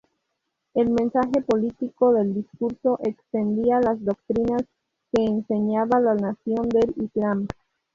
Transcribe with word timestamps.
El 0.73 0.89
mensaje 0.89 1.43
político 1.45 2.11
del 2.11 2.33
discurso 2.33 2.97
excedía 3.03 3.79
las 3.81 4.03
doctrinas 4.03 4.63
que 5.13 5.23
enseñaba 5.23 5.99
la 5.99 6.15
Nación 6.15 6.67
del 6.69 6.91
Islam. 7.03 7.47